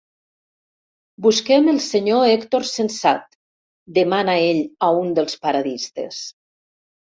Busquem 1.25 1.69
el 1.73 1.81
senyor 1.87 2.23
Hèctor 2.29 2.65
Sensat 2.71 3.37
—demana 3.39 4.37
ell 4.49 4.65
a 4.89 4.93
un 5.05 5.15
dels 5.23 5.41
paradistes. 5.47 6.27